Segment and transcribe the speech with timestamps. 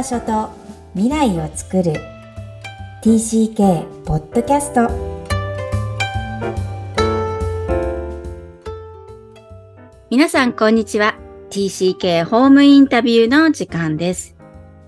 [0.00, 0.48] 場所と
[0.94, 1.92] 未来を作る。
[3.02, 4.88] TCK ポッドキャスト
[10.08, 11.16] 皆さんこんにちは。
[11.50, 14.36] TCK ホームインタビューの時間です。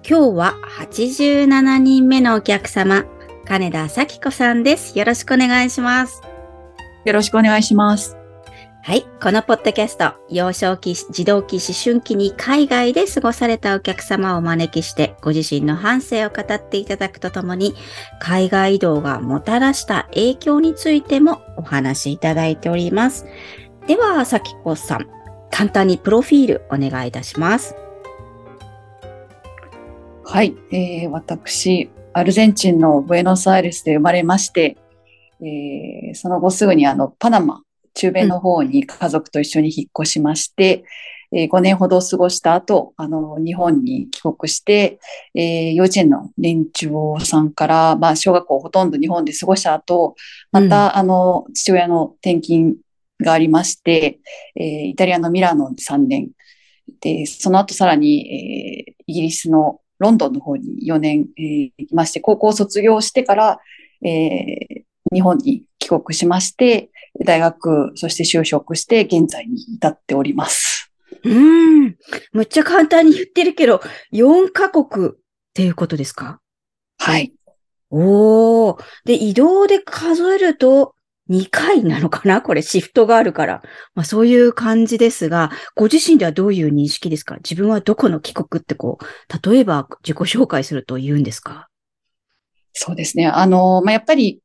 [0.08, 3.04] 今日は87人目のお客様
[3.44, 4.98] 金田咲子さんです。
[4.98, 6.22] よろしくお願いします。
[7.04, 8.21] よろしくお願いします
[8.84, 9.06] はい。
[9.22, 17.76] このポッドキャスト、幼少期、児童期、思春期に海外で過ごされたお客様をお招きして、ご自身の反省を語っていただくとともに、
[18.18, 23.24] 海外移動がもたらした影響についてもお話しいただいております。
[23.86, 25.06] では、さきこさん、
[25.52, 27.76] 簡単にプロフィールお願いいたします。
[30.24, 30.56] はい。
[30.72, 34.76] えー、私、アルゼンチンのブエノスアイレスで生まれまして、
[35.40, 37.62] えー、その後すぐにあのパナマ
[37.94, 40.84] 中米の方に家族と一緒に引っ越しまして、
[41.32, 44.98] うん、えー、5年ほど過ごした後、あの、日本に帰国して、
[45.34, 50.14] えー、幼稚園の年長さんから、まあ、小学校ほとんど日本で過ごした後、
[50.50, 52.76] また、うん、あの、父親の転勤
[53.20, 54.20] がありまして、
[54.56, 56.30] えー、イタリアのミラノ3年、
[57.00, 63.60] で、その後さらに、えー、イギリスのロンドンの方に4年、えー、行きまして、高校を卒業してから、
[64.04, 66.90] えー、日本に帰国しまして、
[67.24, 70.92] 大学、そして就職して、現在に至っております。
[71.24, 71.96] うん。
[72.32, 73.80] むっちゃ簡単に言ってるけど、
[74.12, 75.12] 4カ国っ
[75.54, 76.40] ていうことですか？
[76.98, 77.32] はい。
[77.90, 78.84] おー。
[79.04, 80.94] で、移動で数えると
[81.28, 82.40] 2回なのかな？
[82.40, 83.62] これシフトがあるから。
[83.94, 87.36] まあそういう感じですが、ご自身ではどういう認識ですか？
[87.36, 91.68] 自分はどこの帰国ってこう、例えば自己紹介すると言うんですか？
[92.72, 93.26] そうですね。
[93.26, 94.40] あの、まあ、やっぱり、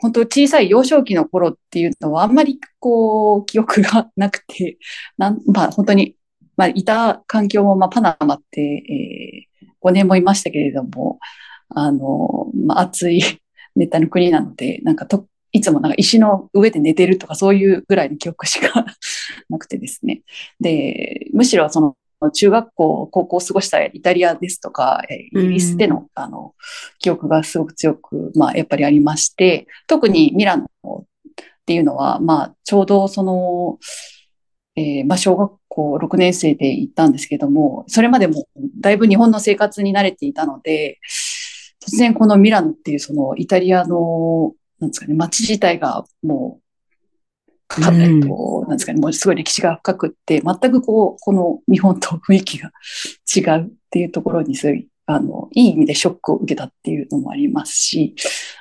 [0.00, 4.78] 本当小さい幼少期の頃っていうのはあんまりこう記憶がなくて、
[5.18, 6.16] なんまあ本当に、
[6.56, 11.18] まあいた環境もまあパナマって、えー、5年もいましたけれども、
[11.70, 13.22] あの、まあ暑い
[13.76, 18.84] 熱帯の国なので、なんかと、いつもなんか石の上で寝てるとかそういうぐらいの記憶しか
[19.48, 20.22] なくてですね。
[20.60, 21.96] で、むしろその
[22.32, 26.54] 中学校、高校を過ごしたイタリアですとか、イギリスでの、あの、
[26.98, 31.04] 記憶がすごく強く、まあ、やっぱりありまして、特にミラノっ
[31.66, 33.78] ていうのは、まあ、ちょうどその、
[34.74, 38.46] えー、まあ、小学校6年生で行ったんですけども、それまでも
[38.80, 40.98] だいぶ日本の生活に慣れていたので、
[41.84, 46.62] 突然このミラノっていうそのイタリアの、なんですかね、街自体がもう
[47.68, 52.72] かなりこう、なんですかね、もうすごい歴史が深くって、全くこう、この日本と雰囲気が
[53.36, 58.14] 違うっていうところにすごい、あの、いい意味でショックを受けたっていうのもありますし、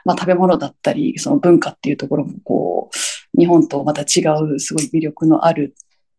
[0.04, 4.24] まあ食べ物だったり、その文化っていうところもこう、日本とまた違
[4.54, 5.74] うすごい魅力のある、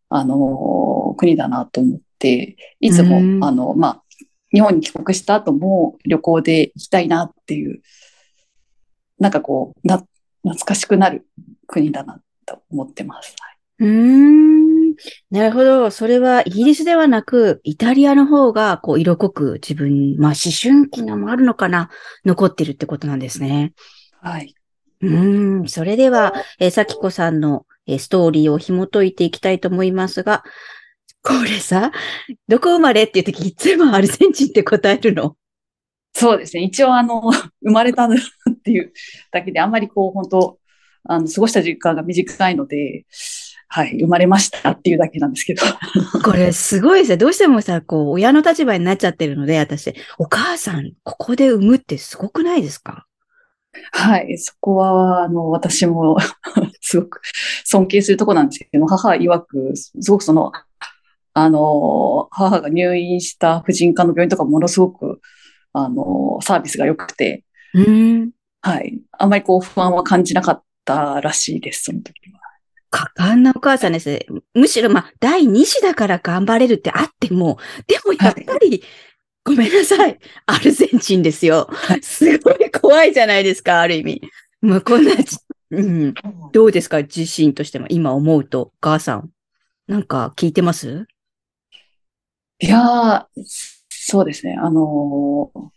[0.08, 4.02] あの、国だなと思って、いつも、あの、まあ、
[4.50, 7.82] 日本に帰国した後も旅行で行きたいなっていう、
[9.18, 9.98] なんかこう、な、
[10.42, 11.26] 懐かしくなる
[11.66, 13.36] 国だなと思ってます。
[13.80, 14.94] うーん。
[15.30, 15.90] なるほど。
[15.90, 21.90] それはイギリスではなく、イタリアの方が、こう、色濃く自分、まあ、思春期のもあるのかな、
[22.24, 23.72] 残ってるってことなんですね。
[24.20, 24.54] はい。
[25.00, 25.68] うん。
[25.68, 30.42] それでは、えー、さきこさんの、えー、ストーリーを紐解いていきたいと思いますが、
[31.22, 31.92] これさ、
[32.48, 35.36] どこ生まれっていう時、いつもアルゼンチンって答えるの？
[36.14, 36.62] そうですね。
[36.62, 37.30] 一応、あの、
[37.62, 38.08] 生まれたっ
[38.64, 38.92] ていう
[39.30, 40.58] だけで、あんまりこう、本当
[41.08, 43.04] あの、過ごした時間が短いので、
[43.70, 45.62] はい、生まれましたっていうだけなんですけど。
[46.24, 47.16] これすごいですね。
[47.16, 53.06] どうしてもさ、こう、親の立場になっちゃってるので、私、お母さん、ここで産むってすごくないですか？
[53.92, 56.16] はい、そこは、あの、私も
[56.80, 57.20] すごく
[57.64, 60.52] 尊敬するとこなんですけど、母曰く、すごくその、
[61.34, 65.20] あの、母が入院した婦人科の病院とかものすごく、
[65.72, 67.44] あの、サービスが良くて、
[67.74, 68.30] うん
[68.62, 68.98] はい。
[69.12, 72.40] あんまりこう不安は感じなかったらしいです、その時は。
[72.90, 74.24] 果敢なお母さんです。
[74.54, 78.82] むしろ、まあ、第2子だから頑張れるってあっても、でもやっぱり、はい、
[79.44, 80.18] ごめんなさい。
[80.46, 81.68] アルゼンチンですよ。
[82.00, 84.22] すごい怖いじゃないですか、ある意味。
[84.62, 85.12] まあ、こんな、
[85.70, 86.14] うん、
[86.52, 89.30] どうですか、自身としても、今思うと、お母さん。
[89.86, 91.06] なんか聞いてます？
[92.60, 93.26] いやー、
[93.88, 94.56] そうですね。
[94.60, 95.68] あのー、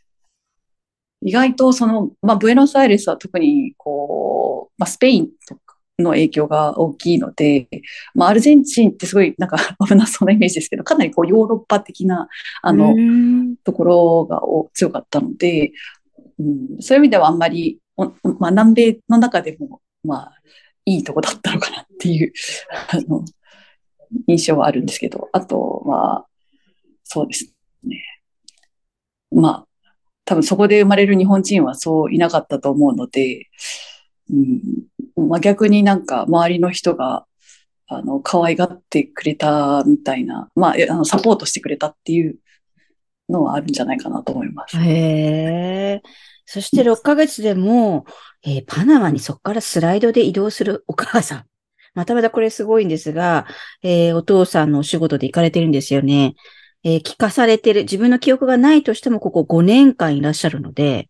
[1.23, 7.68] 意外とその、まあ、ブエノスアイレスは特に、こう、まあ、スペインとかの影響が大きいので、
[8.15, 9.57] まあ、アルゼンチンってすごいなんか
[9.88, 12.27] 危なそうなイメージですけど、かなりこうヨーロッパ的な、
[12.62, 12.95] あの、
[13.63, 14.41] ところが
[14.73, 15.73] 強かったので、
[16.39, 17.79] うん、そういう意味ではあんまり、
[18.39, 20.33] まあ、南米の中でも、まあ、
[20.85, 22.33] いいとこだったのかなっていう、
[22.89, 23.24] あの、
[24.27, 26.25] 印象はあるんですけど、あとは、
[27.03, 27.53] そうです
[27.83, 28.03] ね。
[29.31, 29.67] まあ、
[30.31, 33.49] 多分そこで生まれる日本人はそういなかったと思うので、
[35.17, 37.25] うん、まあ逆になんか周りの人が、
[37.87, 42.37] あの、可愛がってくれたみたいな、まあ、あのサポートしてくれたっていう
[43.27, 44.77] のはあるんじゃないかなと思います。
[44.77, 46.01] へえ。
[46.45, 48.05] そして6ヶ月でも、
[48.43, 51.45] えーパナマにそこからスライドで移動するお母さん。
[51.93, 53.47] またまたこれすごいんですが、
[53.83, 56.35] えーお父さんのお仕事で行かれてるんですよね。
[56.83, 61.09] えー聞かされてる、自分の記憶がないとしても、ここ5年間いらっしゃるので、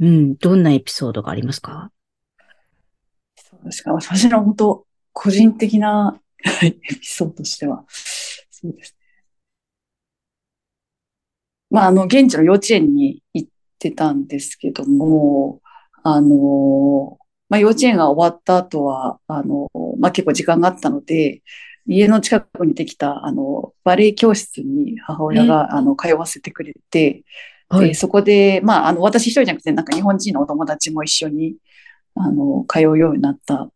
[0.00, 1.90] うん、どんなエピソードがありますか？
[3.36, 3.92] そうですか。
[3.92, 6.20] 私の本当、個人的な
[6.62, 9.02] エピソードとしては、そうですね。
[11.70, 15.60] まあ、あの、現地の幼稚園に行ってたんですけども、
[16.02, 17.18] あの、
[17.48, 19.68] まあ、幼稚園が終わった後は、あの、
[19.98, 21.42] まあ、結構時間があったので、
[21.86, 27.24] 家の近くにできた、あの、バレエ教室に母親が、あの、通わせてくれて、
[27.70, 31.56] で、そこで、まあ、あの、私一人じゃなくて、なんか日本人のお友達も一緒に、
[32.14, 33.72] あの、通うようになったん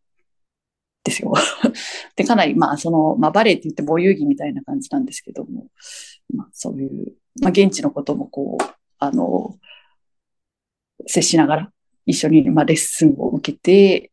[1.03, 1.33] ですよ。
[2.15, 5.69] で、かなり、まあ、その、まあ、バレエって言っても遊戯みたいな感じなんですけども、
[6.35, 8.65] まあ、そういう、まあ、現地のこともこう、
[8.99, 9.59] あの、
[11.07, 11.73] 接しながら、
[12.05, 14.13] 一緒に、まあ、レッスンを受けて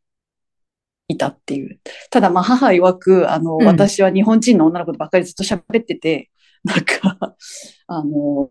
[1.08, 1.80] いたっていう。
[2.10, 6.30] ただ、まあ、母曰く、あの、うん私は日本人の女の子とばっかりずっと喋ってて、
[6.64, 7.36] なんか、
[7.88, 8.50] あの、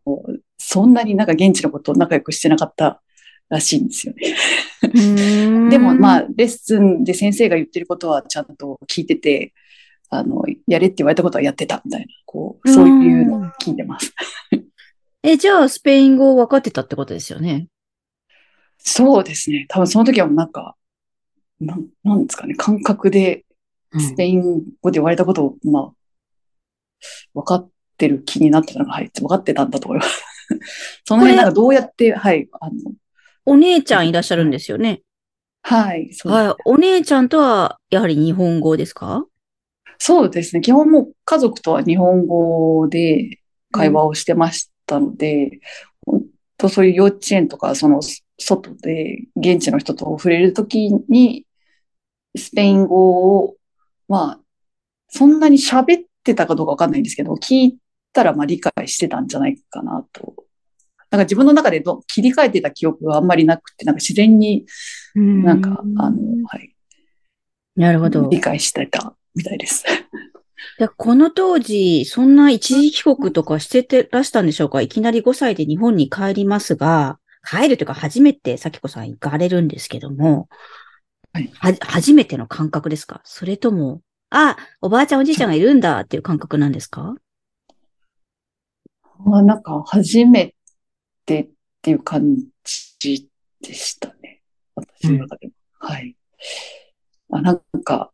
[0.58, 3.02] そんなになんか現地のことを仲良くしてなかった
[3.48, 5.70] らしいんですよね。
[5.70, 9.54] でもまあ、あ、レッスンで先生が言ってることはちゃんと聞いてて、
[10.10, 14.12] あの、やれって言われたことはやってたみたいな、こう、そういうのを聞いてます。
[15.22, 17.68] え、じゃあ、スペイン語分かってたってことですよね？
[18.78, 19.64] そうですね。
[19.68, 20.76] 多分その時はもうなんか、
[21.66, 23.44] なん、なんですかね、感覚で
[23.92, 25.92] うんスペイン語で言われたことを、まあ、
[27.34, 30.24] 分かってる気になってたのが、はい、分かってたんだと思います。
[31.04, 32.74] その辺なんかどうやって、はい、あの、
[33.44, 35.02] お姉ちゃんいらっしゃるんですよね？
[35.62, 36.54] はい、そうはい。
[36.64, 39.26] お姉ちゃんとは、やはり日本語ですか？
[39.98, 40.62] そうですね。
[40.62, 45.60] 基本もう家族とは日本語で会話をしてましたので、
[46.06, 46.24] 本
[46.56, 48.00] 当そういう幼稚園とか、その
[48.38, 51.44] 外で現地の人と触れるときに、
[52.36, 53.56] スペイン語を、
[54.08, 54.40] まあ、
[55.08, 57.78] そんなに喋ってたかどうかわかんないんですけど、聞い
[58.12, 60.34] たらまあ理解してたんじゃないかなと。
[61.10, 64.64] なんか自分の中でど切り替えてた記憶があんまりなくて、なんか自然に
[65.14, 66.74] なんか、あの、はい、
[67.76, 68.30] なるほど。
[68.30, 69.84] 理解してたみたいです。
[70.78, 74.80] でこの当時、そんな一時帰国とかしててらしたんでしょうか？
[74.80, 80.48] いきなり5歳で日本に帰りますが、帰るというか初めて咲子さん行かれるんですけども、
[81.32, 83.20] は初めての感覚ですか？
[83.24, 87.14] それとも、あ、おばあちゃんおじいちゃんがいるんだっていう感覚なんですか？
[89.24, 90.54] まあ、なんか、初め
[91.26, 91.50] てっ
[91.80, 93.28] ていう感じ
[93.60, 94.42] でしたね。
[94.74, 95.52] 私の中でも。
[95.78, 96.16] はい。
[97.30, 98.10] あ、なんか、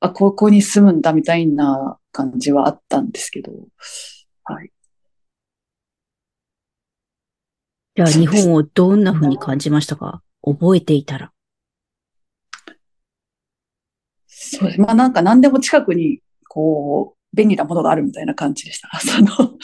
[0.00, 3.52] あ、ここに住むんだみたいな感じはあったんですけど、
[4.44, 4.70] はい。
[7.96, 10.22] じゃあ日本をどんな風に感じましたか？
[10.42, 11.32] 覚えていたら。
[14.50, 14.80] そうです。
[14.80, 18.88] まあなんか何でも近くに、こう、便利なものがあるみたいな感じでした。
[19.00, 19.58] その、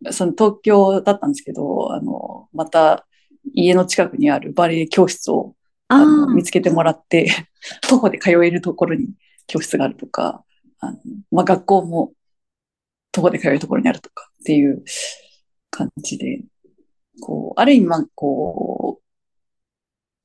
[0.12, 3.06] その東京だったんですけど、あの、また
[3.54, 5.54] 家の近くにあるバレエ教室を
[5.88, 7.30] ああのあ見つけてもらって、
[7.82, 9.08] 徒歩で通えるところに
[9.46, 10.44] 教室があるとか、
[10.80, 10.98] あの
[11.30, 12.12] まあ、学校も
[13.12, 14.84] 徒歩で通えるところにあるとかっていう
[15.70, 16.42] 感じで、
[17.20, 19.04] こう、ある意味、まあ、こう、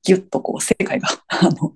[0.02, 1.72] ぎゅっとこう、世界が、あの、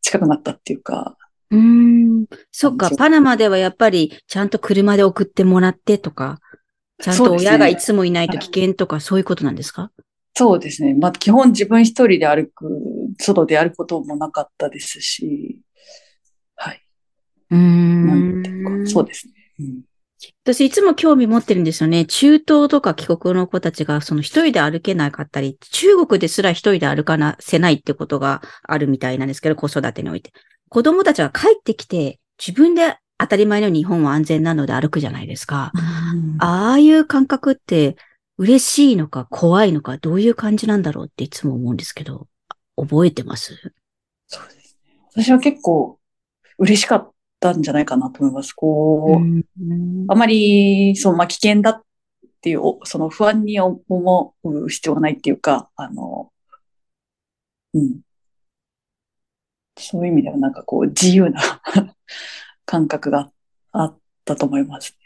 [0.00, 1.16] 近くなったっていうか、
[1.50, 2.26] うーん。
[2.52, 6.40] そっか、パナマではやっぱりちゃんと車で送ってもらってとか、
[7.02, 9.90] ちゃんと親がいつもいないと危険とかそういうことなんですか？
[10.34, 10.94] そうですね。
[10.94, 12.68] まあ、基本自分一人で歩く、
[13.18, 15.60] 外で歩くこともなかったですし、
[16.54, 16.82] はい。
[17.50, 18.86] うんていうか、ん。
[18.86, 19.32] そうですね。
[19.58, 19.80] うん
[20.44, 22.04] 私いつも興味持ってるんですよね。
[22.04, 30.32] 中東とか帰国の子たちがその一人で歩けなかったり、中国ですら一人で歩かなせないってことがあるみたいなんですけど、子育てにおいて。
[30.68, 35.72] 子供たちが帰ってきて、自分で当たり前の日本は安全なので歩くじゃないですか。
[36.38, 37.96] ああいう感覚って
[38.38, 42.28] 嬉しいのか怖いのかどういう感じなんだろうっていつも思うんですけど、
[42.76, 43.54] 覚えてます？
[44.26, 44.96] そうですね。
[45.14, 45.98] 私は結構
[46.58, 48.52] 嬉しかったんじゃないかなと思います。
[48.52, 49.42] こう、ん
[50.08, 51.82] あまり、そう、まあ、危険だっ
[52.42, 56.30] ていう、おその不安に思う必要がないっていうか、あの、
[57.74, 58.00] うん。
[59.78, 61.40] そういう意味ではなんかこう、自由な
[62.66, 63.30] 感覚が
[63.72, 64.96] あったと思います。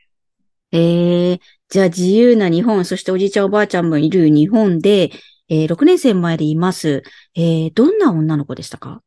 [0.72, 5.12] ええじゃあ自由な日本、そしておじいちゃんおばあちゃんもいる日本で、
[5.48, 7.04] えー、6年生前でいます。
[7.36, 9.02] えー、どんな女の子でしたか？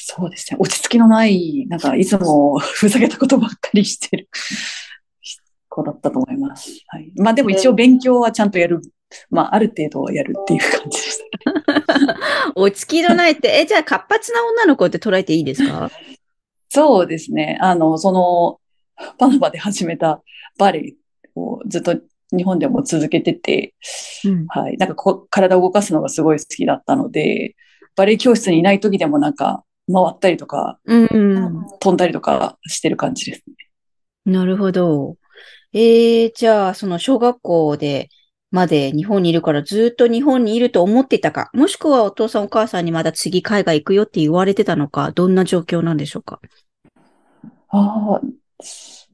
[0.00, 0.56] そうですね。
[0.60, 4.28] 落ち着きのない、なんかいつも ふざけたことばっかりしてる
[5.68, 6.70] 子だったと思います。
[6.86, 7.10] はい。
[7.16, 8.80] まあでも一応勉強はちゃんとやる。
[9.28, 15.90] まあある程度はやるっていう感じでした、 落ち着きのないって、え、じゃあ活発な女の子って捉えていいですか？
[16.68, 17.58] そうですね。
[17.60, 18.60] あの、その、
[19.18, 20.22] パナマで始めた
[20.58, 20.94] バレエ
[21.34, 21.96] をずっと
[22.36, 23.74] 日本でも続けてて、
[24.24, 24.76] うん、はい。
[24.76, 27.56] なんかこ体を動かすのがすごい好きだったので、
[27.96, 29.64] バレエ教室にいない時でもなんか回
[30.10, 33.54] ったりとか、うん、飛んだりとかしてる感じですね。
[34.24, 35.16] なるほど。
[35.72, 38.08] えー、じゃあ、その小学校で
[38.50, 46.40] まで日本にいるからずっと日本にいると思っていたか、もしくはお父さんお母さんにまだ次海外行くよって言われてたのか、どんな状況なんでしょうか？
[47.68, 48.20] ああ、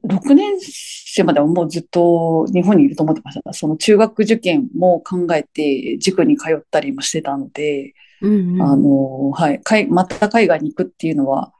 [0.07, 3.53] 6年生まではもうずっと日本にいると思ってました。
[3.53, 11.53] その中学受験も考えて塾に通ったりもしてたので、うんうん、あの、はい、かい、また海外に行くっていうのは、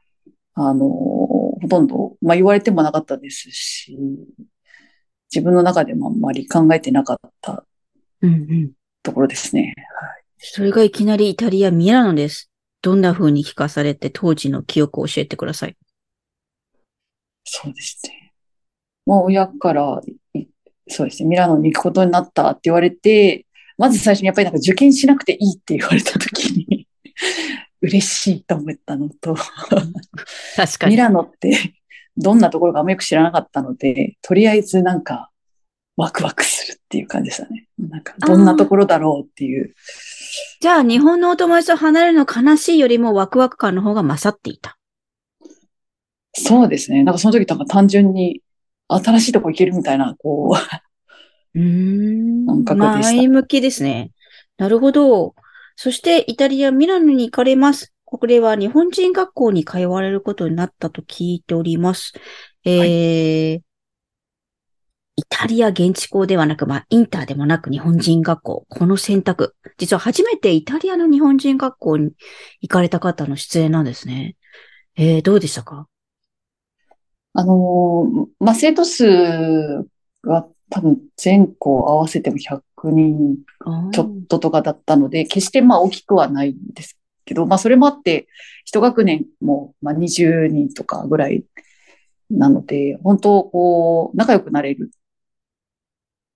[0.54, 3.98] あの、ほとんど、まあ言われてもなかったですし、
[5.34, 7.64] 自分の中でもあんまり考えてなかった
[9.02, 9.74] ところですね。
[10.00, 12.50] はい、それがいきなりイタリア・ミラノです。
[12.82, 15.76] どんな風に聞かされて当時の記憶を教えてください。
[17.44, 18.25] そうですね。
[19.06, 20.00] もう親から、
[20.88, 23.46] そうですね、ミラノに行くことになったって言われて、
[23.78, 26.86] まず最初にやっぱりなんか受験しなくていいって言われたときに
[27.82, 29.36] 嬉しいと思ったのと
[30.56, 30.92] 確かに。
[30.92, 31.74] ミラノって
[32.16, 35.30] どんなところかあんまよく知らなかったので、とりあえずなんか
[35.96, 37.68] ワクワクするっていう感じでしたね。
[37.78, 39.74] なんかどんなところだろうっていう。
[40.60, 44.78] じゃあ日本のお友達と離れるの悲しいよりもワクワク感の方が勝っていた。
[46.32, 47.02] そうですね。
[47.02, 48.42] なんかその時なんか単純に
[48.88, 50.56] 新しいとこ行けるみたいな、こ
[51.54, 52.46] う、うん。
[52.46, 53.16] 感覚でした。
[53.16, 54.12] 前向きですね。
[54.58, 55.34] なるほど。
[55.74, 57.92] そしてイタリア・ミラノに行かれます。
[58.04, 62.12] これは日本人学校に通われることになったと聞いております。
[62.64, 63.54] えー、はい、
[65.16, 68.66] イタリア現地校ではなく、まあ、インターでもなく日本人学校。
[68.68, 69.54] この選択。
[69.76, 72.12] 実は初めてイタリアの日本人学校に
[72.60, 74.36] 行かれた方の出演なんですね。
[74.96, 75.88] えー、どうでしたか？
[77.38, 79.04] あのまあ、生徒数
[80.22, 83.36] は多分全校合わせても100人
[83.92, 88.26] ちょっととかだったので、決してまあ大きくはないんですけど、まあそれもあって、
[88.64, 91.44] 一学年もまあ20人とかぐらい
[92.30, 94.90] なので、本当こう、仲良くなれる。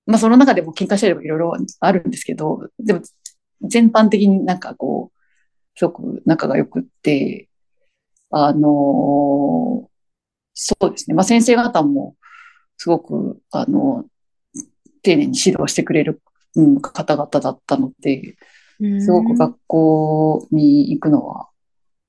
[0.04, 3.00] まあその中でも喧嘩したりとかいろいろあるんですけど、でも
[3.62, 5.18] 全般的になんかこう、
[5.78, 7.48] すごく仲が良くって、
[8.30, 9.89] あの
[10.62, 11.14] そうですね。
[11.14, 12.16] まあ先生方も
[12.76, 14.04] すごく、あの、
[15.02, 16.20] 丁寧に指導してくれる、
[16.54, 18.36] うん、方々だったので、
[19.00, 21.48] すごく学校に行くのは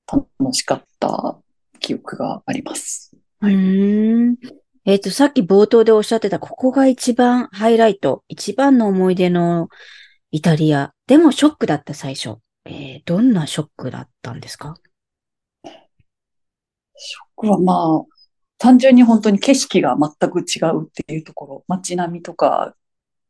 [0.06, 1.38] 楽しかった
[1.80, 3.16] 記憶があります。
[3.40, 4.36] うん。
[4.84, 9.68] えっ、ー、と、さっき冒頭でおっしゃってた、ここが一番ハイライト、一番の思い出の
[10.30, 10.92] イタリア。
[11.06, 12.36] でもショックだった最初。
[12.64, 14.76] えー、どんなショックだったんですか？
[15.64, 18.02] ショックはまあ、
[18.62, 22.76] 単純に本当に景色が全く違うっていうところ、街並みとか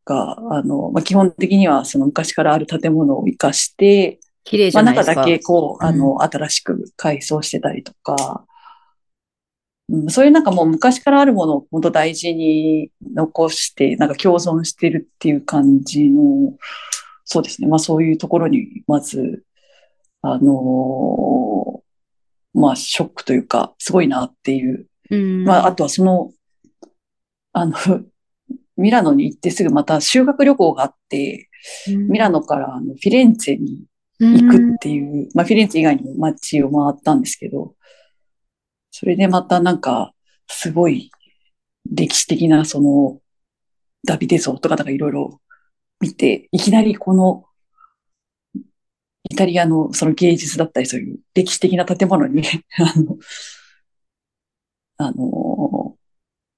[0.04, 5.14] が、あの、まあ、基本的にはその昔からある建物を生かして、綺麗じゃないですか。
[5.14, 8.44] まあ、中だけこう、あの、うん、新しく改装してたりとか、
[9.88, 16.58] うん、そういうなんかもう昔からあるものを本当大事に残して、なんか共存してるっていう感じの、
[17.24, 17.68] そうですね。
[17.68, 19.44] まあそういうところに、まず、
[20.20, 24.88] あのー、まあショックというか、すごいなっていう。
[25.12, 26.32] うん、まああとはその、
[27.52, 27.76] あの、
[28.76, 31.50] ミラノに行ってすぐまた修学旅行があって、
[32.08, 33.84] ミラノからあのフィレンツェに
[34.18, 37.74] 行くっていう、まあフィレンツェ以外にも街を回ったんですけど、
[38.90, 40.14] それでまたなんか、
[40.48, 41.10] すごい
[41.90, 43.20] 歴史的なその、
[44.04, 45.40] ダビデ像とかとかいろいろ
[46.00, 47.44] 見て、いきなりこの、
[49.28, 52.42] イタリアのその芸術だったりそういう歴史的な建物に
[52.78, 53.16] あの、
[55.06, 55.96] あの、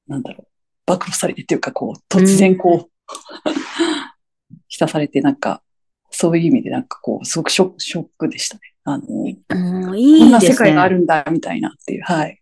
[0.06, 0.46] なんだろう、
[0.86, 2.90] 暴露されてっていうか、こう、突然こう、
[4.68, 5.62] 浸されて、なんか、
[6.10, 8.60] そういう意味でなんかこう、すごくショショックでしたね。
[8.84, 12.40] あの、いいこんな世界があるんだ、みたいなっていう、はい。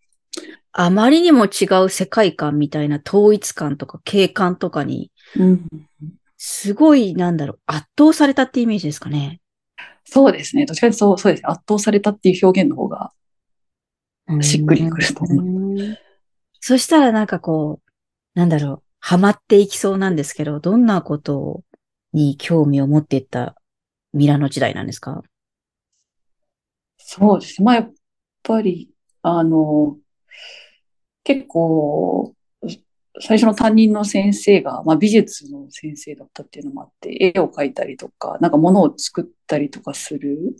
[0.72, 5.10] あまりにも違う世界観みたいな統一感とか景観とかに、
[6.36, 9.40] すごい、なんだろう、圧倒されたってイメージですかね。
[10.04, 10.66] そうですね。
[10.66, 11.48] どっちかというとそう、そうです。
[11.48, 13.12] 圧倒されたっていう表現の方が、
[14.40, 15.98] しっくりくると思う。
[16.60, 17.90] そしたらなんかこう、
[18.38, 21.62] なんだろう、ハマっていきそうなんですけど、どんなこと
[22.12, 23.56] に興味を持っていった
[24.12, 25.22] ミラノ時代なんですか？
[26.98, 27.64] そうですね。
[27.64, 27.92] まあ、やっ
[28.42, 28.90] ぱり、
[29.22, 29.96] あの、
[31.24, 32.34] 結構、
[33.20, 40.52] 最初の担任の先生が、まあ、美術の先生だったっていうのもあって、絵を描いたりとか、なんか物を作ったりとかするの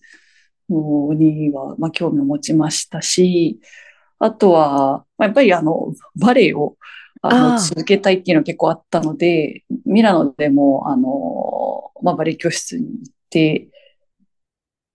[1.14, 3.60] には、まあ、興味を持ちましたし、
[4.18, 6.76] あとは、まあ、やっぱりあの、バレエを
[7.22, 13.68] あの続けたいっていうのが結構あったので、ミラノでも、あの、まあ、バレエ教室に行って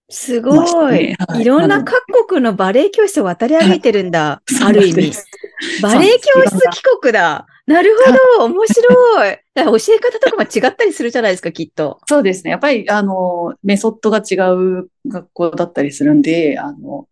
[0.10, 0.55] すご
[0.91, 1.10] い。
[1.10, 1.15] ね。
[1.27, 4.41] はいいろんな各国のバレエ教室を渡り歩いてるんだ。
[4.63, 5.12] ある意味。
[5.81, 7.46] バレエ教室帰国だ。
[7.68, 7.96] なる
[8.38, 8.46] ほど。
[8.46, 9.38] 面白い。
[9.56, 12.00] 教え方とかも違ったりするじゃないですか、きっと。
[12.08, 12.52] そうですね。
[12.52, 17.08] やっぱり、あの、メソッドが違う学校だったりするんで、あの、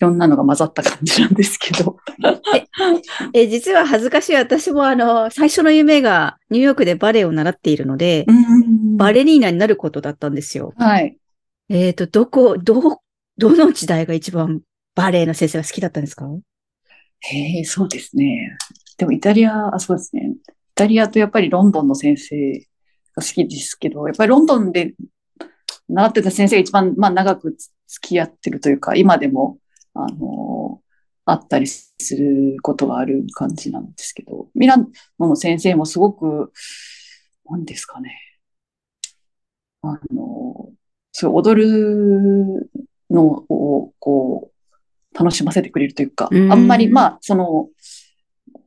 [0.00, 1.96] いろんなのが混ざった感じなんですけど。
[3.34, 4.36] え、実は恥ずかしい。
[4.36, 8.26] 私もあの、最初の夢がニューヨークでバレエを習っているので、
[8.96, 10.74] バレレリーナになることだったんですよ。
[10.76, 11.16] はい。
[11.68, 13.00] えっ、と、どこ、ど、
[13.38, 14.60] どの時代が一番
[14.94, 16.26] バレエの先生が好きだったんですか？
[17.20, 18.56] へえ、そうですね。
[19.02, 20.30] でもイタリア、あ、そうですね。
[20.32, 20.36] イ
[20.76, 22.36] タリアとやっぱりロンドンの先生
[23.16, 24.94] が好きですけど、やっぱりロンドンで
[25.88, 27.56] 習ってた先生が一番、まあ長く
[27.88, 29.58] 付き合ってるというか、今でも、
[29.94, 30.80] あの、
[31.24, 34.86] あったりすることがある感じなんですけど、ミラノ
[35.18, 36.52] の先生もすごく、
[37.50, 38.16] 何ですかね。
[39.82, 40.70] あの、
[41.10, 42.70] そう踊る
[43.10, 47.68] のを、こう、楽しませてくれるというか、うんあんまり、まあ、その、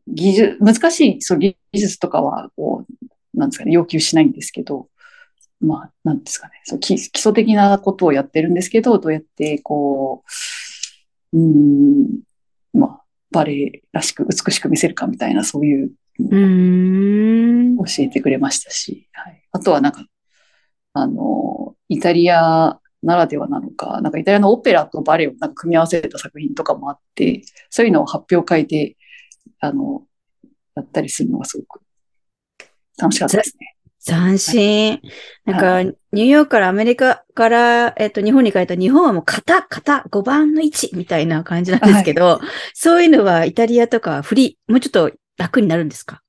[0.08, 4.88] 技術、難しい、そう、技術とかは、こう、なんですかね、要求しないんですけど、
[5.62, 10.24] まあ、なんですかね、そう基基礎的なことをやってるんですけど、どうやって、こ
[11.34, 12.20] う、うーん、
[12.74, 13.02] まあ、
[13.32, 17.78] バレエらしく美しく見せるかみたいな、そういううーん。
[17.78, 19.44] 教えてくれましたし、はい。
[19.52, 20.06] あとはなんか、
[20.94, 28.96] あの、イタリアならではなのか、なんかイタリアのオペラとバレエをなんか組み合わせた作品とかもあって、そういうのを発表会で、
[29.60, 30.04] あの、
[30.76, 31.82] やったりするのがすごく
[32.98, 33.76] 楽しかったですね。
[34.06, 35.02] 斬新。
[35.46, 42.40] なんか、はニューヨークからアメリカから、えっと、日本に帰った日本はもう型、型、5分の1みたいな感じなんですけど、
[42.74, 46.22] そういうのはイタリアとかフリー、もうちょっと楽になるんですか？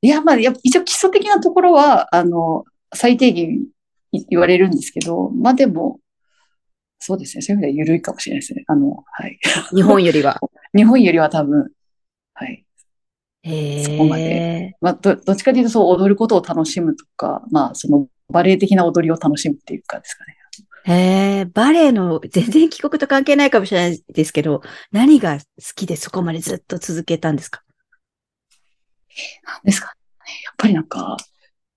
[0.00, 3.66] いや、まあ、やっぱ一応基礎的なところは、あの、最低限
[4.12, 5.98] い言われるんですけど、まあでも、
[7.00, 7.42] そうですね。
[7.42, 8.64] そういう意味では緩いかもしれないですね。
[8.68, 9.38] あの、はい。
[9.74, 10.38] 日本よりは。
[10.76, 11.70] 日本よりは多分、
[12.38, 12.64] はい。
[13.42, 14.76] へそこまえ。
[14.80, 20.36] まあ、ど、どっちかというと、そう、踊ることを楽しむとか、まあ、その、バレエ的な踊りを楽しむっていうかですかね。
[20.84, 27.62] へえ、バレエの全然帰国と関係ないかもしれないですけど、何が好きでそこまでずっと続けたんですか？
[29.44, 30.32] なんですかね。
[30.44, 31.16] やっぱりなんか、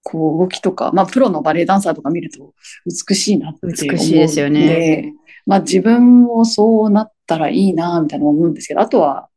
[0.04, 2.54] こう、動きとか、まあ、プロのバレエダンサーとか見ると
[2.86, 3.76] 美しいなって思う。
[3.76, 5.14] 美しいですよね
[5.46, 9.30] まあ、自分もそうなったらいいな、みたいな思うんですけど、あとは、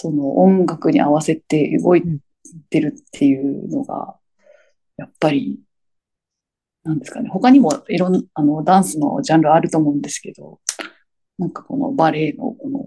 [0.00, 2.04] その音楽に合わせて動い
[2.70, 4.14] てるっていうのが、
[4.96, 5.58] やっぱり、
[6.84, 7.28] なんですかね。
[7.28, 10.60] 他にもいろん、あの、ダンスのジャンルあると思うんですけど、
[11.36, 12.86] なんかこのバレエのこの、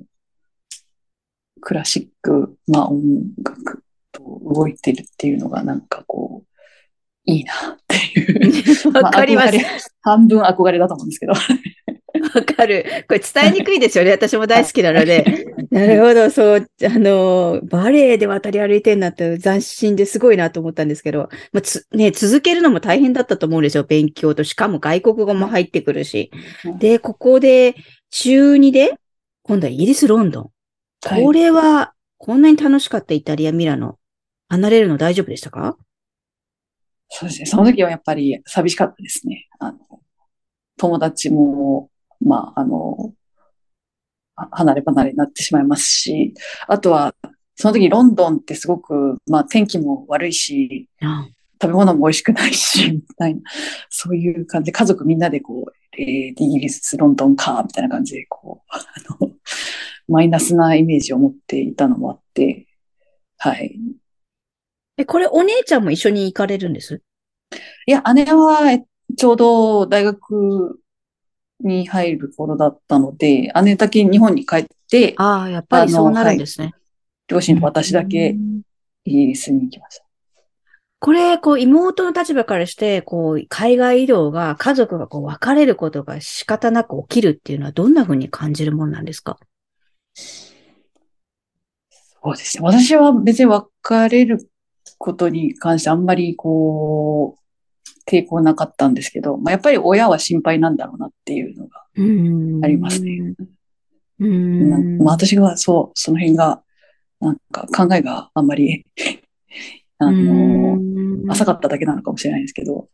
[1.59, 3.01] クラシックな音
[3.43, 6.51] 楽と動いてるっていうのがなんかこう、
[7.25, 8.95] いいなっていう。
[9.03, 9.93] わかります。
[9.99, 11.33] 半分憧れだと思うんですけど。
[12.33, 12.85] わかる。
[13.07, 14.11] これ伝えにくいですよね。
[14.13, 15.47] 私も大好きなので。
[15.71, 23.83] なるほど、そう、あの、バレエで渡り歩いてんなって斬新ですごいなと思ったんですけど、まあ、つ、ね、続けるのも大変だったと思うんですよ。
[23.83, 24.43] 勉強と。
[24.43, 26.31] しかも外国語も入ってくるし。
[26.79, 27.75] で、ここで、
[28.09, 28.93] 中2で、
[29.43, 30.43] 今度はイギリス、ロンドン。
[31.03, 33.97] はいこれは、こんなに楽しかったイタリア、ミラノ。
[34.49, 35.77] 離れるの大丈夫でしたか？
[37.09, 37.45] そうですね。
[37.45, 39.47] その時はやっぱり寂しかったですね。
[39.59, 39.79] あの、
[40.77, 41.89] 友達も、
[42.23, 43.13] まあ、あの、
[44.35, 46.33] あ離れ離れになってしまいますし、
[46.67, 47.13] あとは、
[47.55, 51.27] その時ロンドンってすごく、まあ天気も悪いし、あ
[51.61, 53.41] 食べ物も美味しくないし、みたいな、
[53.89, 58.83] そういう感じで、家族みんなでこう、えー、イギリス、ロンドンか、みたいな感じで、こう、あ
[59.23, 59.31] の、
[60.07, 62.67] マイナスなイメージを持っていたのもあって、
[63.37, 63.79] はい。
[64.97, 67.01] え、これお姉ちゃんも一緒に行かれるんです？
[67.85, 70.80] いや、姉はえちょうど大学
[71.63, 76.73] に入る頃だったので、姉だけ日本に帰って、ああ、やっぱりそうなるんですね。
[77.27, 78.61] 両親と私だけうん
[79.03, 80.05] イギリスに行きました。
[80.99, 89.39] これ、こう、妹の立場からして、こう、海外移動が、家族がこう、別れることが仕方なく起きるっていうのは、どんな風に感じるもんなんですか？
[92.23, 92.63] そうですね。
[92.63, 93.69] 私は別に別
[94.09, 94.47] れる
[94.99, 97.40] ことに関してあんまりこう、
[98.11, 101.79] 抵抗なかったんですけど、まあ、やっぱり親は心配なんだろうなっていうのが
[102.65, 103.35] ありますね。
[104.19, 106.61] うんまあ、私がそう、その辺が、
[107.19, 108.85] なんか考えがあんまり
[109.97, 112.89] あの、浅かっただけなのかもしれないですけど、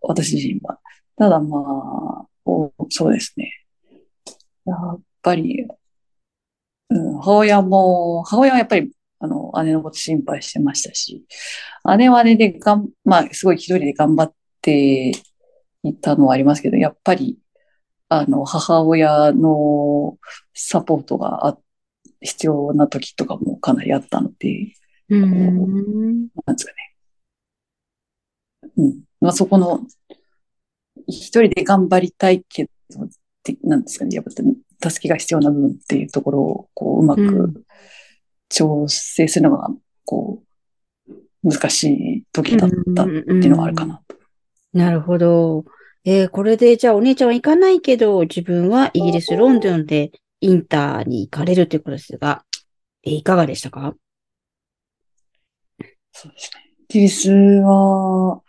[0.00, 0.78] 私自身は。
[1.16, 2.26] ただまあ、
[2.90, 3.52] そうですね。
[4.66, 5.66] やっぱり、
[6.90, 11.24] うん、母親も、母親はやっぱり、あの、姉のこと心配してましたし、
[11.98, 15.12] 姉は姉でがん、まあ、すごい一人で頑張って
[15.82, 17.38] いたのはありますけど、やっぱり、
[18.08, 20.18] あの、母親の
[20.54, 21.58] サポートがあ
[22.20, 24.72] 必要な時とかもかなりあったので、
[25.10, 26.94] うん、なんですかね。
[28.76, 29.00] うん。
[29.20, 29.86] まあ、そこの、
[31.06, 33.08] 一人で頑張りたいけど、
[33.62, 34.16] なんですかね。
[34.16, 37.64] やっぱ助けが必要な部分っていうところを、こう、うまく
[38.54, 39.68] 調整するのが、
[40.04, 40.40] こ
[41.08, 44.16] う、難しい時だったっていうのがあるかなと。
[44.72, 45.64] なるほど。
[46.04, 52.44] えー、これで、じゃあお姉ちゃんは行かないけど、自分はイギリス、ロンドンでインターに行かれるということですが、
[53.02, 53.94] えー、いかがでしたか？
[56.12, 56.60] そうですね。
[56.88, 58.40] イギリスは、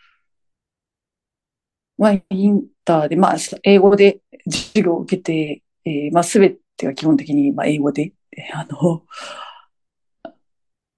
[1.98, 8.14] まあ、インターで、まあ、英語で授業を受けて、えー、まあ、すべてが基本的に、まあ、英語で、
[8.54, 9.04] あの、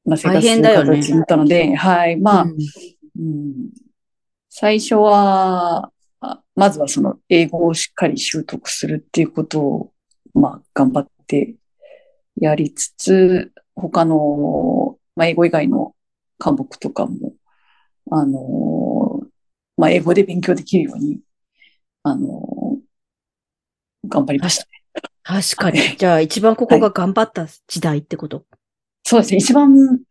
[0.08, 2.58] まあ、生活する形だったので、ね、はい、まあ、うん、
[3.20, 3.70] うん、
[4.50, 5.92] 最初は、
[6.56, 9.92] まずはその英語をしっかり習得するっていうことを、
[10.34, 11.56] まあ、頑張って
[12.40, 15.94] やりつつ、他の、まあ、英語以外の
[16.40, 17.34] 科目とかも、
[18.10, 19.22] あの、
[19.76, 21.20] まあ、英語で勉強できるように、
[22.04, 22.78] あの、
[24.08, 24.70] 頑張りましたね。
[25.24, 25.98] 確かに。
[25.98, 28.46] じゃあ、一番ここが頑張った時代ってこと、はい、
[29.10, 29.38] そうですね。
[29.38, 30.02] 一番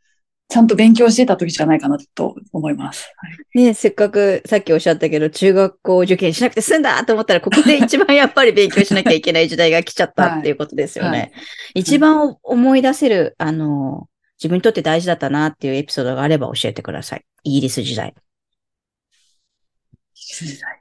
[0.49, 3.13] ちゃんと勉強してた時じゃないかなと思います。
[3.19, 11.11] はい、ねせっかくさっきおっしゃったけど、中学校受験しなくて済んだと思ったら、ここで一番やっぱり勉強しなきゃいけない時代が来ちゃったっていうことですよね。
[11.11, 11.33] はいはい、
[11.75, 17.25] 一番思い出せる、あの、自分にとって大事だったなっていうエピソードがあれば教えてください。
[17.45, 18.09] イギリス時代。
[18.09, 18.17] イギ
[20.15, 20.81] リス時代。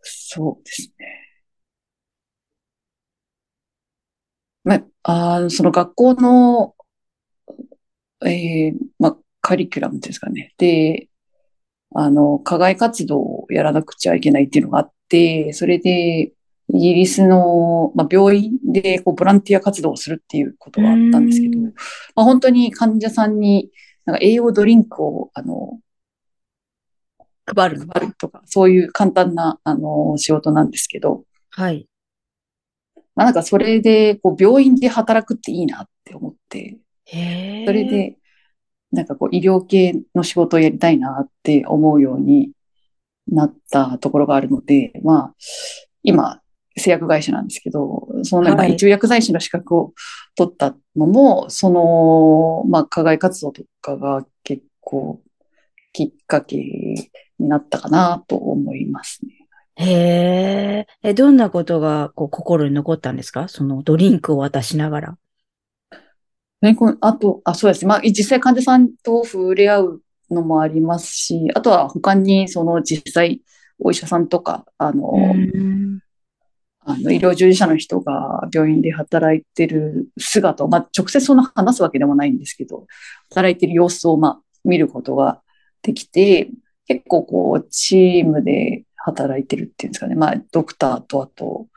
[0.00, 1.06] そうですね。
[4.64, 4.84] まあ、
[5.50, 6.74] その学校の、
[8.24, 10.54] えー、まあ、カリキュラムですかね。
[10.58, 11.08] で、
[11.94, 16.32] あの、課外活動をやらなくちゃいけないっていうのがあって、それで、
[16.74, 21.70] イギリスの、まあ、病院でこうボランティア活動をするっていうことがあったんですけど、ま
[22.16, 23.70] あ、本当に患者さんに
[24.04, 25.78] なんか栄養ドリンクを、あの、
[27.46, 31.86] 配る、配るとか、そういう簡単な、あの、仕事なんですけど、はい。
[33.16, 38.18] まあ、なんかそれで、こう、病院で働くっていいなって思って、へそれで、
[38.92, 42.52] なんかこう、医療系の仕事をやりたいなって思うように
[43.26, 45.34] なったところがあるので、まあ、
[46.02, 46.40] 今、
[46.76, 49.94] 製薬会社なんですけど、そのなんか一応薬剤師の資格を
[50.36, 55.22] 取ったのも、はい、その、まあ、課外活動とかが結構
[55.92, 59.45] きっかけになったかなと思いますね。
[59.78, 63.46] へえ、どんなことがこう心に残ったんですか？
[63.48, 65.18] そのドリンクを渡しながら。
[66.62, 67.88] ね、あと、あ、そうですね。
[67.88, 73.42] まあ、実際患者さんと触れ合うのもありますし、あとは他にその実際
[73.78, 75.12] お医者さんとか、あの、
[76.80, 82.86] あの、医療従事者の人が病院で働いてる姿を、まあ、直接その話すわけでもないんですけど、
[83.28, 85.42] 働いてる様子を、まあ、見ることが
[85.82, 86.48] できて、
[86.86, 90.16] 結構こう、チームで働いてるっていうんですかね。
[90.16, 91.68] まあ、ドクターと、あと、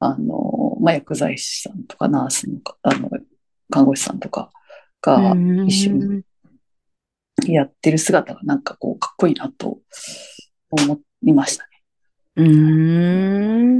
[0.00, 3.08] あの、まあ、薬剤師さんとか、ナースの、あの、
[3.70, 4.50] 看護師さんとか
[5.00, 6.24] が一緒に
[7.46, 9.78] やってる姿がなんかこう、かっこいいなと
[10.70, 11.70] 思いましたね。
[12.34, 12.42] う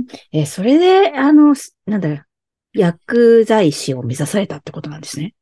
[0.02, 0.06] ん。
[0.30, 2.26] え、それで、あの、なんだ、
[2.74, 5.34] 薬剤師を目指されたってことなんですね。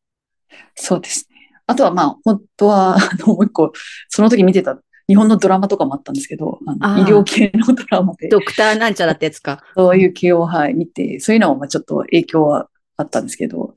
[0.75, 1.37] そうですね。
[1.67, 3.73] あとはまあ、本当は、あの、もう一個、
[4.09, 4.81] その時見てた
[5.11, 8.29] 日本のドラマとかもあったんですけど、あの医療系のドラマで。
[8.29, 9.61] ドクターなんちゃらってやつか。
[9.75, 13.75] そういう系を、はい、見て、そういうのもまあちょっと影響はあったんですけど、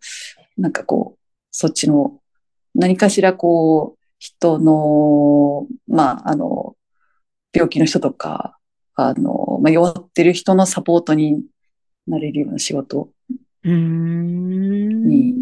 [0.59, 1.19] なんかこう、
[1.49, 2.19] そっちの、
[2.75, 6.75] 何かしらこう、人の、まあ、あの、
[7.51, 8.59] 病気の人とか、
[8.93, 11.43] あの、まあ、弱ってる人のサポートに
[12.05, 13.09] なれるような仕事
[13.63, 15.33] に、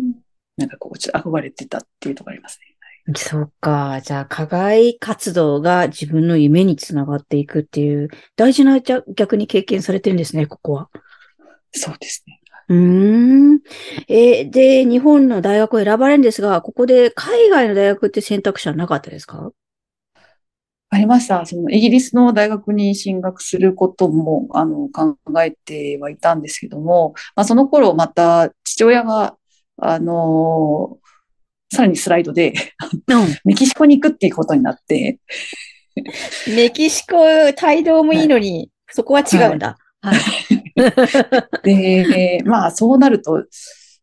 [0.56, 2.71] なんかこう、ちょっと憧れてたっていうところありますね。
[3.16, 4.02] そうか。
[4.04, 10.90] じゃあ、課外活動が自分の夢につながっていくっていう、大事な逆に経験されてるんですね、ここは。
[11.72, 12.42] そうですね。
[12.70, 13.60] うーん。
[14.08, 19.52] えーで、日本の大学を選ばれるんですが、ここで海外の大学って選択肢はなかったですか？
[20.90, 21.46] ありました。
[21.46, 29.38] そのイギリスの大学に進学することも、あの、考えてはいたんですけども、まあ、その頃また父親が、
[29.78, 31.00] あの、
[31.74, 32.54] さらにスライドで
[33.08, 33.28] うん。
[33.46, 35.20] メキシコに行くっていうことになって、
[36.54, 39.78] メキシコ、帯同もいいのに、そこは違うんだ。
[40.02, 40.20] はい。
[41.64, 43.46] で、まあそうなると、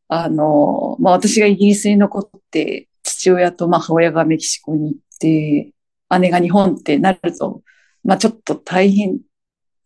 [0.09, 5.73] あの、まあ私がイギリスに残って、父親とまあ母親がメキシコに行って、
[6.21, 7.63] 姉が日本ってなると、
[8.03, 9.19] まあちょっと大変、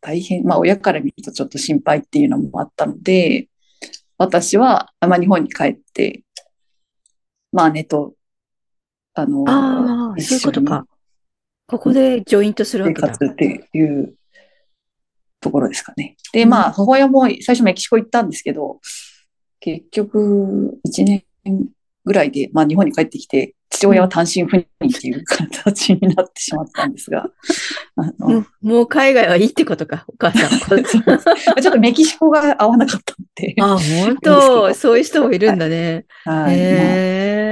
[0.00, 3.48] 大変、まあ親から見るとちょっと心配っていうのもあったので、
[4.18, 6.22] 私は、まあ日本に帰って、
[7.52, 8.14] まあ姉と、
[9.14, 10.86] あの、ああ、そういうことか。
[11.66, 13.08] ここでジョイントするわ生けだ。
[13.08, 14.14] 活っていう
[15.40, 16.16] ところですかね。
[16.32, 18.80] で、まあ、母親も最初メキシコ行ったんですけど、
[19.60, 21.24] 結局、1年
[22.04, 27.24] ぐらいで、まあ、日本に帰ってきて、父親は単身赴任っていう形になってしまったんですが、
[27.96, 30.50] あうのん、もう海外はいいってことか、お母さん。
[30.60, 34.30] ちょっとメキシコが合わなかったんで、あ、本当
[34.68, 36.04] どそういう人もいるんだね。
[36.24, 36.56] はい。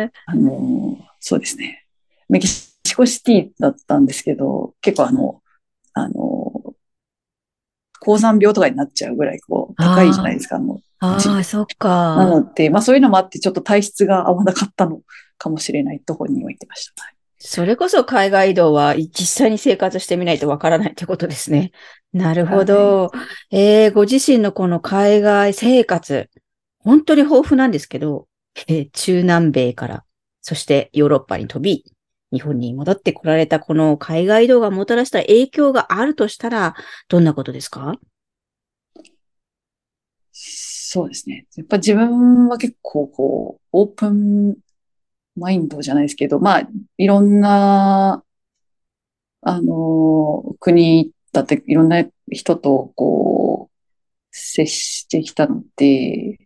[0.04, 1.86] まあの、そうですね。
[2.28, 5.40] メキシコシティだったんですけど、結構あの、
[5.94, 6.74] あの、
[8.00, 10.82] 高山病とかになっちゃうぐらい、こう、高いじゃないですか、もう。
[11.00, 11.66] ああ、そっ
[12.14, 12.26] なか。
[12.26, 15.00] ので、まあそういうのもあって、ちょっと体質が合わなかったの
[15.38, 17.02] かもしれないと本人は言ってました。
[17.02, 21.72] はいそれこそ海外移動は実際に生活してみないとわからないってことですね。
[22.12, 23.10] なるほど。
[23.50, 26.28] えーご自身のこの海外生活、
[26.80, 28.28] 本当に豊富なんですけど、
[28.68, 30.04] えー中南米から、
[30.42, 31.84] そしてヨーロッパに飛び、
[32.30, 36.74] 日本に戻ってこられたこの海外移動がもたらした影響があるとしたら、
[37.08, 37.94] どんなことですか？
[40.92, 41.46] そうですね。
[41.54, 44.56] やっぱ自分は結構こう、オープン
[45.36, 48.24] マインドじゃないですけど、まあ、いろんな、
[49.42, 53.76] あの、国だっていろんな人とこう、
[54.32, 56.38] 接してきたので、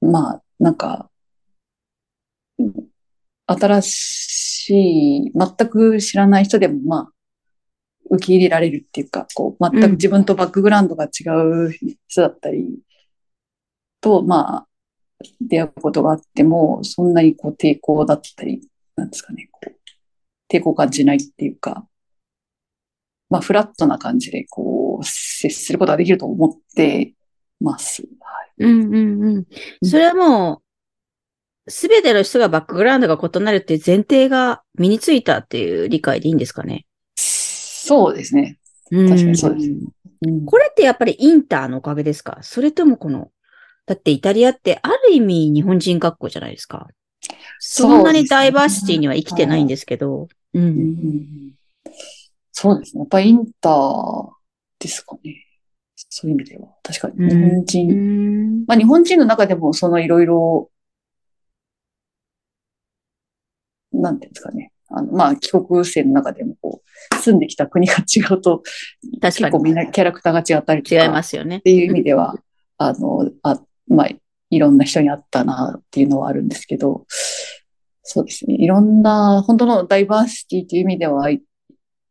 [0.00, 1.08] まあ、なんか、
[3.46, 4.70] 新し
[5.28, 7.12] い、全く知らない人でも、まあ、
[8.10, 11.28] 受け入れられるっていうか、こう、全く自分とバックグラウンドが違
[11.68, 11.70] う
[12.06, 12.78] 人だったり
[14.00, 14.66] と、まあ、
[15.40, 18.60] 出会うことがあっても、そんなにこう抵抗だったり、
[18.96, 19.72] なんですかね、こう、
[20.52, 21.86] 抵抗感じないっていうか、
[23.30, 27.14] まあ、フラットな感じで、こう、接することができると思って
[27.60, 28.02] ます。
[28.02, 28.08] は
[28.58, 28.64] い。
[28.64, 29.46] うんうんうん。
[29.86, 30.62] それはも
[31.66, 36.86] う、すべての人がバックグラウンドが異なるっていう前提が身についたっていう理解でいいんですかね？
[37.88, 38.58] そうですね。
[38.90, 39.70] 確確かにそうです
[40.26, 42.38] うんこれってやっぱりインターのおかげですか？
[42.42, 43.30] それともこの、
[43.86, 46.88] だってイタリアってある意味日本人学校じゃないですか。
[47.58, 50.28] そんなにダイバーシティには生きてないんですけど。
[50.54, 50.58] う。
[50.58, 51.52] うんん
[52.52, 53.00] そうですね。
[53.00, 54.30] やっぱりインター
[54.80, 55.44] ですかね。
[56.10, 56.68] そういう意味では。
[56.82, 57.88] 確かに日本う人。
[57.92, 58.64] ん。
[58.66, 60.70] まあ日本人の中でもそのいろいろ、
[63.92, 64.72] なんていうんですかね。
[64.90, 68.62] あの、まあ帰国生の中でもこう、住んできた国が違うと、
[69.20, 71.02] 確か結構みんなキャラクターが違ったりとか。
[71.02, 71.60] 違いますよねっ。
[71.62, 72.34] ていう意味では、
[72.78, 74.08] あの、あ、まあ、
[74.50, 77.04] いろんな人に会ったなっていうのはあるんですけど、
[78.02, 78.54] そうですね。
[78.54, 81.42] いろんな、本当のダイバーシティという意味では、イ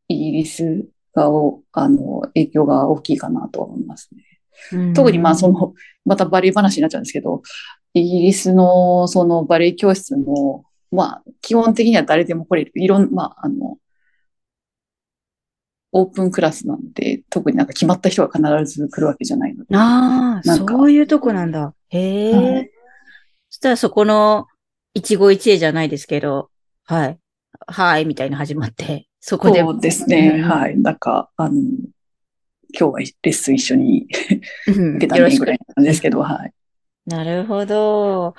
[0.09, 0.85] イギリス
[1.15, 4.93] がお、あの、影響が大きいかなと思いますね。
[4.93, 5.73] 特にまあ、その、
[6.05, 7.41] またバレエ話になっちゃうんですけど、
[7.93, 12.71] イギリスのそのバレエ教室も、まあ、基本的には誰でも来れる。
[12.75, 13.77] いろん、まあ、あの、
[15.91, 19.75] オープンクラスなので、特になんか決まった人が必ず来るわけじゃないので。
[19.75, 21.73] ああ、そういうとこなんだ。
[21.89, 22.33] へえ。
[22.33, 22.71] はい
[23.49, 24.47] そしたらそこの
[24.93, 26.49] 一期一会じゃないですけど、
[26.83, 27.19] はい。
[27.65, 29.61] はい、みたいな始まって、そこで。
[29.61, 30.33] そうですね。
[30.35, 30.77] うんはい。
[30.77, 31.89] なんか、あの、今
[32.71, 34.07] 日はレッスン一緒に
[34.67, 36.53] うん受けたねぐらいなんですけど、はい。
[37.07, 38.35] なるほど。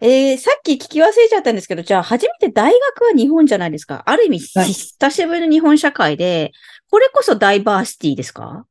[0.00, 4.04] えー、さっき聞き忘れちゃったんですけど、じゃあ初めて大学は日本じゃないですか。
[4.06, 6.52] ある意味、はい久しぶりの日本社会で、
[6.90, 8.66] これこそダイバーシティですか？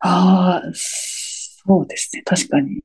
[0.00, 2.22] ああ、そうですね。
[2.24, 2.72] 確かに。
[2.74, 2.82] い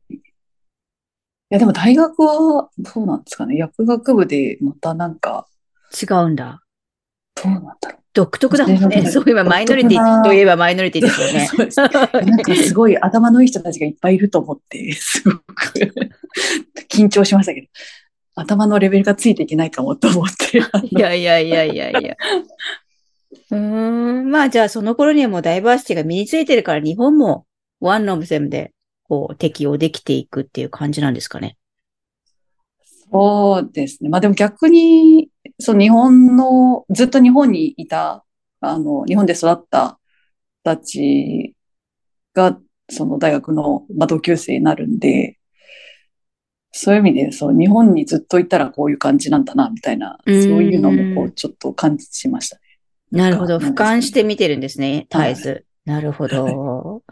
[1.49, 3.57] や、でも大学は、そうなんですかね。
[3.57, 5.47] 薬学部でまたなんか、
[5.99, 6.61] 違うんだ。
[7.43, 9.11] どうなんだろ独特だもんね。
[9.11, 12.25] そういえばマイノリティといえばマイノリティですよ う。
[12.25, 12.31] ね。
[12.31, 15.43] なんかすごい頭のいい人たちがいっぱいいると思って、 すごく
[16.89, 17.67] 緊張しましたけど、
[18.33, 20.57] 頭のレベルがついていけないかもと思って。
[20.89, 22.15] いやいやいやいやいや。
[23.51, 24.31] うーん。
[24.31, 27.45] まあじゃあその頃にはもうダイバーシティが身についてるから日本も
[27.79, 28.71] ワンオブゼムで
[29.03, 31.57] こう、適用できていくっていう感じなんですかね。
[33.11, 34.09] そうですね。
[34.09, 38.25] まあでも逆に、そう、日本の、ずっと日本にいた、
[38.59, 39.99] あの、日本で育った
[40.61, 41.55] 人たち
[42.33, 45.37] が、その大学の、まあ、同級生になるんで、
[46.71, 52.61] そういう意味で、そう、日本にずっといたらこういう感じなんだな、みたいな、そういうのも、こう、ちょっと感じましたね。
[53.11, 53.57] なるほど。
[53.57, 55.65] 俯瞰して見てるんですね、絶えず。
[55.85, 57.03] なるほど。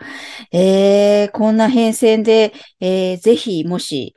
[0.52, 4.14] えー、こんな変遷で、えー、ぜひ、もし、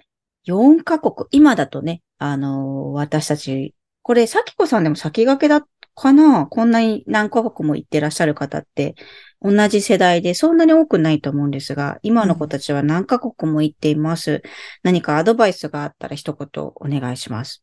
[0.47, 3.75] 4カ国、今だとね、あのー、私たち、
[4.09, 6.47] これ、さきこさんでも先駆けだかな？
[6.47, 8.95] こんなに何カ国も行ってらっしゃる方って、
[9.43, 14.31] 同じ世代でそんなに多くないと思うんですが、今の子たちは何カ国も行っています。
[14.33, 14.43] うん、
[14.83, 17.63] 何かアドバイスがあったら一言お願いします。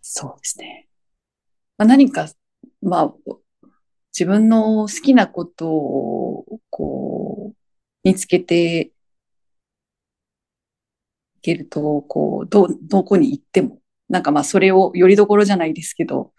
[0.00, 0.88] そうですね。
[1.76, 2.26] まあ、何か
[2.80, 3.14] まあ、
[4.18, 7.56] 自分の好きなことを、こう、
[8.02, 8.91] 見つけて
[11.42, 13.78] けると、こう、ど、どこに行っても、
[14.08, 16.32] なんかまあ、それをよりどころじゃないですけど、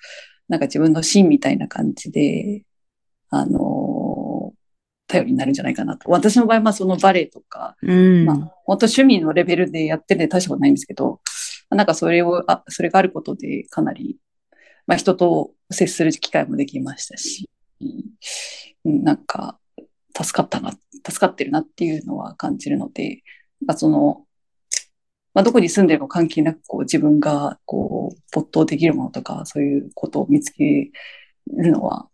[0.48, 2.64] なんか自分の芯みたいな感じで、
[3.30, 4.54] あの、
[5.08, 6.10] 頼りになるんじゃないかなと。
[6.10, 8.36] 私の場合、まあ、そのバレエとか、うん、まあ、
[8.66, 11.22] 本当趣味のレベルでやってて大したことないんですけど、
[11.70, 14.18] なんかそれを、あ、それがあることでかなり
[14.86, 17.50] まあ、人と接する機会もできましたし、
[18.84, 19.60] なんか、
[20.16, 23.24] 助かったな、助かってるなっていうのは感じるので、
[23.62, 24.26] なんかその、
[25.34, 30.92] まあ、どこに住んでるか関係なく、こう、自分が、こう、没頭できるものとか、そういうことを見つけ
[31.48, 32.08] るのは、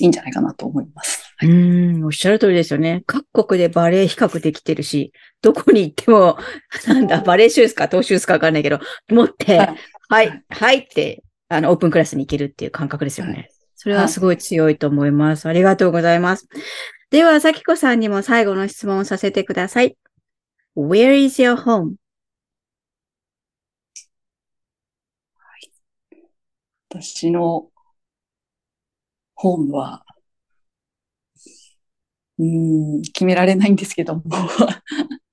[0.00, 1.34] いいんじゃないかなと思います。
[1.42, 3.02] うん、おっしゃる通りですよね。
[3.06, 6.38] 各国でバレエ比較できてるし、どこに行っても、
[6.88, 9.76] なんだ、バレエシューズか、トーシューズかわかんないけど、持って、はい、
[10.08, 13.32] はい、はいってあの、オープンクラスに行けるっていう感覚ですよね。
[13.32, 15.48] はい、それはすごい強いと思います。
[15.48, 16.48] ありがとうございます。
[17.10, 19.96] では、さきこさんにも最後の質問をさせてください。
[20.80, 21.96] Where is your home?
[25.36, 25.70] はい、
[26.88, 27.68] 私の
[29.34, 30.06] ホームは、
[32.38, 34.22] うん、決められないんですけども。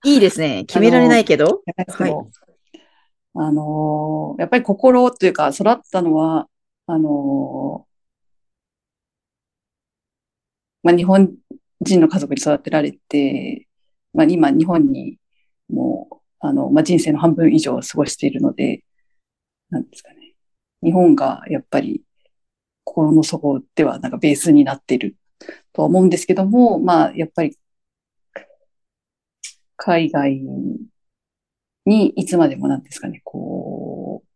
[0.03, 0.65] いいですね。
[0.67, 1.63] 決められないけど。
[1.88, 2.12] はい、
[3.36, 6.49] あのー、やっぱり心というか育ったのは、
[6.88, 11.33] あのー、まあ、日本
[11.79, 13.65] 人の家族に育てられて、
[14.13, 15.17] まあ、今日本に
[15.69, 18.84] もう、あの、まあ、人生の半分以上を過ごしているので、
[19.69, 20.36] なんですかね。
[20.84, 22.03] 日本がやっぱり
[22.84, 25.15] 心の底ではなんかベースになっている
[25.73, 27.58] とは思うんですけども、まあ、やっぱり
[29.75, 30.41] 海外
[31.86, 34.27] にいつまでもなんですかね、こう、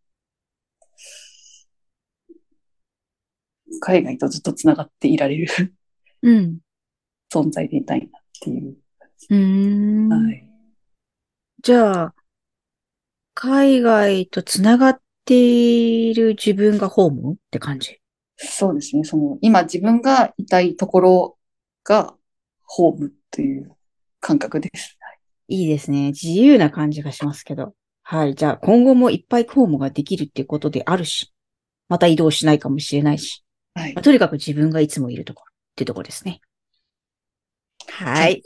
[3.80, 5.74] 海外とずっと繋がっていられる
[6.22, 6.60] うん、
[7.34, 8.78] 存在でいたいなっていう。
[9.30, 10.10] うん。
[10.10, 10.51] はい。
[11.62, 12.16] じゃあ、
[13.36, 18.00] 海外と繋がっている自分がホームって感じ？
[18.38, 19.04] そうですね。
[19.04, 21.38] その、今自分がいたいところ
[21.84, 22.16] が
[22.64, 23.76] ホームという
[24.20, 24.98] 感覚です。
[25.48, 26.08] いいですね。
[26.08, 27.76] 自由な感じがしますけど。
[28.02, 28.34] はい。
[28.34, 31.32] じゃあ、今後もいっぱい公務ができるっていうことであるし、
[31.90, 33.44] また移動しないかもしれないし。
[33.76, 33.94] はい。
[33.94, 36.42] まあ、とにかく自分がいつもいるところっていうところですね。
[37.88, 38.42] はい。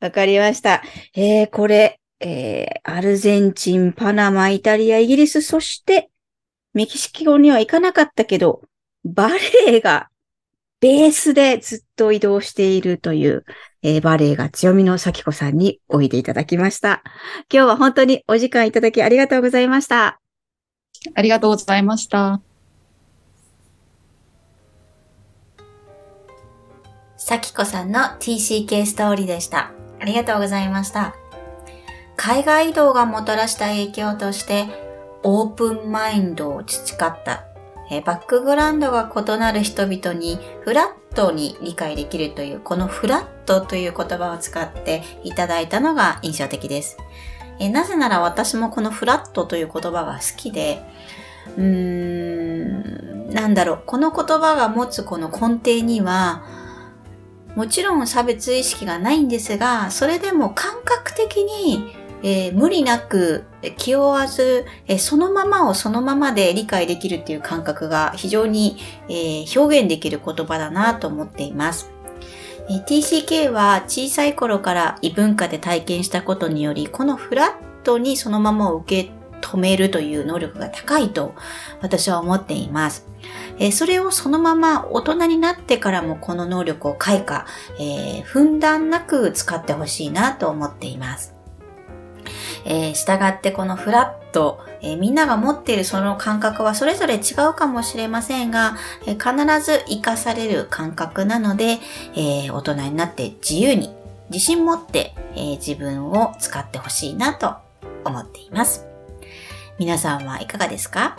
[0.00, 0.82] わかりました。
[1.14, 6.10] えー、これ、えー、アルゼンチン、パナマ、イタリア、イギリス、そして、
[6.74, 8.62] メキシコには行かなかったけど、
[9.04, 10.10] バレエが
[10.80, 13.44] ベースでずっと移動しているという、
[13.82, 17.02] えー、バレエが強みの咲子さんにおいでいただきました。
[17.52, 20.20] 今日は本当にお時間いただきありがとうございました。
[21.14, 22.40] ありがとうございました。
[27.18, 29.72] 咲子さんの TCK ストーリーでした。
[30.00, 31.14] ありがとうございました。
[32.16, 34.66] 海外移動がもたらした影響として、
[35.22, 37.44] オープンマインドを培った
[37.90, 46.96] えバックグラウンドが異なる人々にフラットに理解できるという、このフラットという言葉を使っていただいたのが印象的です。
[47.58, 50.82] えなぜなら私もこのフラットという言葉が好きで、
[51.56, 56.44] うーん、なんだろう、この言葉が持つこの根底には、
[57.56, 63.44] もちろん差別意識がないんですが、それでも感覚的にえー、無理なく
[63.76, 71.90] 気負わず、えー、そのままをそのままで理解できるっていう感覚が非常に、えー、表現できる言葉だなと思っています。
[72.68, 79.10] え TCK は小さい頃から異文化で体験したことにより、このフラットにそのままを受け
[79.40, 81.34] 止めるという能力が高いと
[81.80, 83.06] 私は思っています。
[83.58, 87.46] えそれをそのまま大人になってからもこの能力を開花、
[87.78, 91.39] えー、ふんだんなく使ってほしいなと思っています。
[92.64, 97.18] えー、従ってこのフラット、えー、みんなが持っているその感覚はそれぞれ違
[97.50, 101.78] うかもしれませんが、えー、必ず活かされる感覚なので、
[102.16, 103.94] え大人になって自由に、
[104.30, 107.54] 自信持って、え自分を使ってほしいなと
[108.04, 108.86] 思っています。
[109.78, 111.16] 皆さんはいかがですか？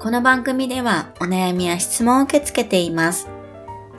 [0.00, 3.28] この番組ではお悩みや質問を受け付けています。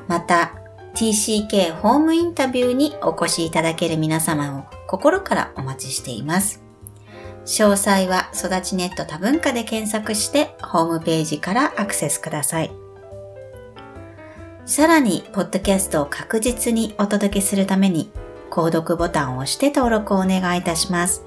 [0.08, 0.54] また、
[0.94, 6.62] TCK ホームインタビューにお越しいただける皆様を心からお待ちしています。
[7.46, 12.72] 詳細は育ちネット多文化で検索してホームページからアクセスください。
[14.66, 18.10] さらに、ポッドキャストを確実にお届けするために、
[18.50, 21.24] 購読ボタンを押して登録をお願いいたします。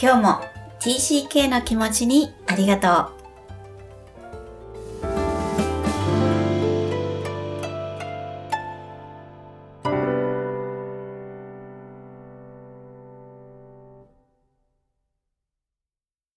[0.00, 0.40] 今日も
[0.80, 3.21] TCK の気持ちにありがとう。